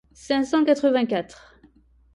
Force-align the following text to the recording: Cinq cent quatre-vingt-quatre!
Cinq 0.15 0.45
cent 0.45 0.65
quatre-vingt-quatre! 0.65 1.59